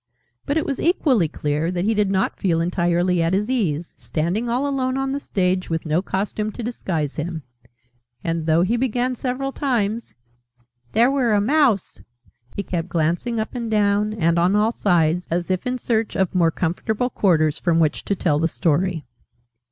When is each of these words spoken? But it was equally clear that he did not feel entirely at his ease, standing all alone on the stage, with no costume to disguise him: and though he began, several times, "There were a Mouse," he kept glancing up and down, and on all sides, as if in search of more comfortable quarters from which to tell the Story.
But 0.47 0.57
it 0.57 0.65
was 0.65 0.79
equally 0.81 1.27
clear 1.27 1.69
that 1.69 1.85
he 1.85 1.93
did 1.93 2.09
not 2.09 2.39
feel 2.39 2.59
entirely 2.59 3.21
at 3.21 3.35
his 3.35 3.51
ease, 3.51 3.93
standing 3.99 4.49
all 4.49 4.67
alone 4.67 4.97
on 4.97 5.11
the 5.11 5.19
stage, 5.19 5.69
with 5.69 5.85
no 5.85 6.01
costume 6.01 6.51
to 6.53 6.63
disguise 6.63 7.17
him: 7.17 7.43
and 8.23 8.47
though 8.47 8.63
he 8.63 8.77
began, 8.77 9.13
several 9.13 9.51
times, 9.51 10.15
"There 10.93 11.11
were 11.11 11.33
a 11.33 11.39
Mouse," 11.39 12.01
he 12.55 12.63
kept 12.63 12.89
glancing 12.89 13.39
up 13.39 13.53
and 13.53 13.69
down, 13.69 14.13
and 14.15 14.39
on 14.39 14.55
all 14.55 14.71
sides, 14.71 15.27
as 15.29 15.51
if 15.51 15.67
in 15.67 15.77
search 15.77 16.15
of 16.15 16.33
more 16.33 16.49
comfortable 16.49 17.11
quarters 17.11 17.59
from 17.59 17.79
which 17.79 18.03
to 18.05 18.15
tell 18.15 18.39
the 18.39 18.47
Story. 18.47 19.05